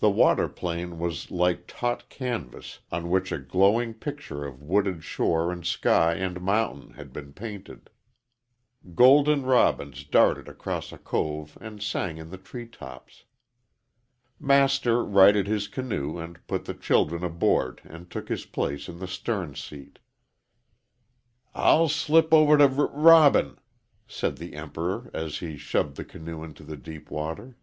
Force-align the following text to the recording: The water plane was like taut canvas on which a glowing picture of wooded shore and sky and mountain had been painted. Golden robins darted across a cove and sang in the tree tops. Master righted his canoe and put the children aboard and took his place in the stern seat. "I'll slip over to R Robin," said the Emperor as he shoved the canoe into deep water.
The 0.00 0.10
water 0.10 0.48
plane 0.48 0.98
was 0.98 1.30
like 1.30 1.68
taut 1.68 2.08
canvas 2.08 2.80
on 2.90 3.08
which 3.08 3.30
a 3.30 3.38
glowing 3.38 3.94
picture 3.94 4.44
of 4.44 4.60
wooded 4.60 5.04
shore 5.04 5.52
and 5.52 5.64
sky 5.64 6.14
and 6.14 6.40
mountain 6.40 6.94
had 6.94 7.12
been 7.12 7.32
painted. 7.32 7.88
Golden 8.96 9.42
robins 9.44 10.02
darted 10.02 10.48
across 10.48 10.90
a 10.92 10.98
cove 10.98 11.56
and 11.60 11.80
sang 11.80 12.18
in 12.18 12.30
the 12.30 12.36
tree 12.36 12.66
tops. 12.66 13.26
Master 14.40 15.04
righted 15.04 15.46
his 15.46 15.68
canoe 15.68 16.18
and 16.18 16.44
put 16.48 16.64
the 16.64 16.74
children 16.74 17.22
aboard 17.22 17.80
and 17.84 18.10
took 18.10 18.28
his 18.28 18.44
place 18.46 18.88
in 18.88 18.98
the 18.98 19.06
stern 19.06 19.54
seat. 19.54 20.00
"I'll 21.54 21.88
slip 21.88 22.32
over 22.34 22.58
to 22.58 22.64
R 22.64 22.88
Robin," 22.88 23.60
said 24.08 24.38
the 24.38 24.54
Emperor 24.54 25.12
as 25.14 25.38
he 25.38 25.56
shoved 25.56 25.94
the 25.96 26.04
canoe 26.04 26.42
into 26.42 26.74
deep 26.76 27.08
water. 27.08 27.56